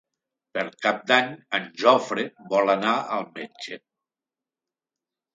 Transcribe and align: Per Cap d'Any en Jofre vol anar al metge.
Per 0.57 0.61
Cap 0.85 1.01
d'Any 1.09 1.27
en 1.57 1.67
Jofre 1.81 2.23
vol 2.53 2.71
anar 2.75 2.93
al 3.17 3.27
metge. 3.35 3.77